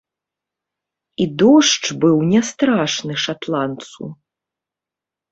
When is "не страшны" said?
2.31-3.13